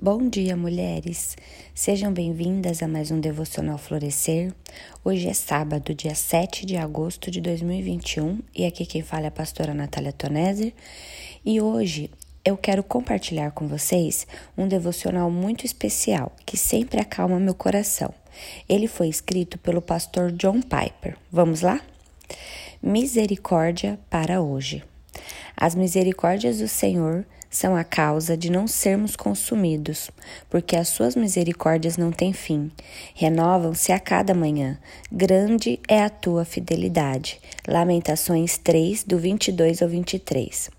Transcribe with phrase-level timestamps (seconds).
[0.00, 1.36] Bom dia, mulheres!
[1.74, 4.54] Sejam bem-vindas a mais um Devocional Florescer.
[5.02, 9.32] Hoje é sábado, dia 7 de agosto de 2021 e aqui quem fala é a
[9.32, 10.72] pastora Natália Toneser.
[11.44, 12.12] E hoje
[12.44, 14.24] eu quero compartilhar com vocês
[14.56, 18.14] um devocional muito especial que sempre acalma meu coração.
[18.68, 21.16] Ele foi escrito pelo pastor John Piper.
[21.28, 21.80] Vamos lá?
[22.80, 24.84] Misericórdia para hoje.
[25.56, 30.10] As misericórdias do Senhor são a causa de não sermos consumidos,
[30.50, 32.70] porque as suas misericórdias não têm fim,
[33.14, 34.78] renovam-se a cada manhã.
[35.10, 37.40] Grande é a tua fidelidade.
[37.66, 40.70] Lamentações 3, do 22 ao 23.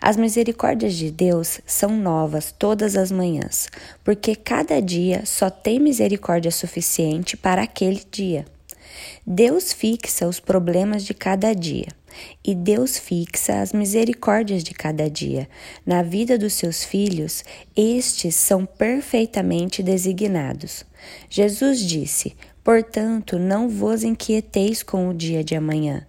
[0.00, 3.68] As misericórdias de Deus são novas todas as manhãs,
[4.02, 8.46] porque cada dia só tem misericórdia suficiente para aquele dia.
[9.26, 11.88] Deus fixa os problemas de cada dia
[12.44, 15.48] e Deus fixa as misericórdias de cada dia.
[15.84, 17.44] Na vida dos seus filhos,
[17.76, 20.84] estes são perfeitamente designados.
[21.28, 26.06] Jesus disse: Portanto, não vos inquieteis com o dia de amanhã,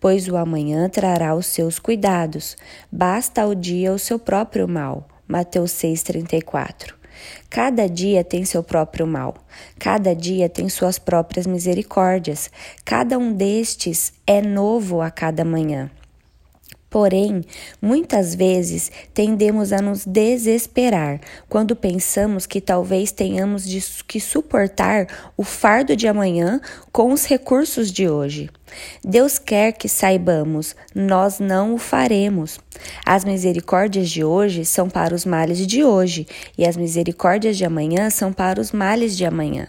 [0.00, 2.56] pois o amanhã trará os seus cuidados.
[2.90, 5.08] Basta ao dia o seu próprio mal.
[5.26, 7.03] Mateus 6,34
[7.50, 9.34] Cada dia tem seu próprio mal,
[9.78, 12.50] cada dia tem suas próprias misericórdias,
[12.84, 15.90] cada um destes é novo a cada manhã.
[16.94, 17.42] Porém,
[17.82, 23.64] muitas vezes tendemos a nos desesperar quando pensamos que talvez tenhamos
[24.06, 26.60] que suportar o fardo de amanhã
[26.92, 28.48] com os recursos de hoje.
[29.04, 32.60] Deus quer que saibamos, nós não o faremos.
[33.04, 38.08] As misericórdias de hoje são para os males de hoje, e as misericórdias de amanhã
[38.08, 39.66] são para os males de amanhã.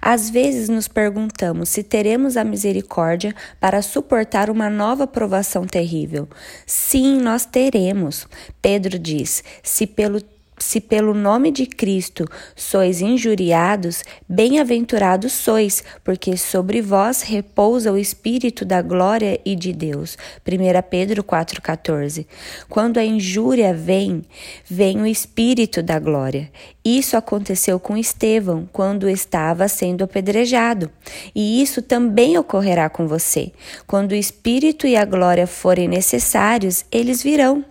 [0.00, 6.28] Às vezes nos perguntamos se teremos a misericórdia para suportar uma nova provação terrível.
[6.66, 8.26] Sim, nós teremos.
[8.62, 10.20] Pedro diz: se pelo
[10.60, 18.64] se pelo nome de Cristo sois injuriados, bem-aventurados sois, porque sobre vós repousa o Espírito
[18.64, 20.16] da glória e de Deus.
[20.46, 22.26] 1 Pedro 4,14.
[22.68, 24.22] Quando a injúria vem,
[24.68, 26.50] vem o Espírito da glória.
[26.84, 30.90] Isso aconteceu com Estevão quando estava sendo apedrejado.
[31.34, 33.52] E isso também ocorrerá com você.
[33.86, 37.64] Quando o Espírito e a glória forem necessários, eles virão.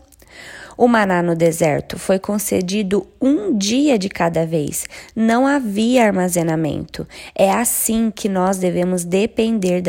[0.81, 4.85] O maná no deserto foi concedido um dia de cada vez.
[5.13, 7.06] Não havia armazenamento.
[7.35, 9.84] É assim que nós devemos depender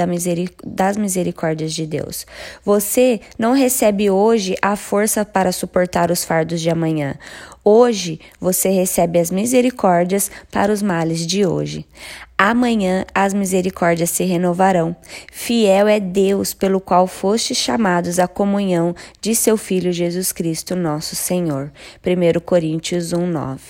[0.67, 2.27] das misericórdias de Deus.
[2.65, 7.15] Você não recebe hoje a força para suportar os fardos de amanhã.
[7.63, 11.85] Hoje você recebe as misericórdias para os males de hoje.
[12.37, 14.97] Amanhã as misericórdias se renovarão.
[15.31, 21.15] Fiel é Deus pelo qual fostes chamados à comunhão de seu Filho Jesus Cristo, nosso
[21.15, 21.71] Senhor.
[22.03, 23.61] 1 Coríntios 1, 9.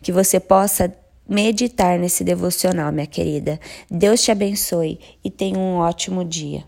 [0.00, 0.94] Que você possa
[1.28, 3.58] meditar nesse devocional, minha querida.
[3.90, 6.62] Deus te abençoe e tenha um ótimo dia.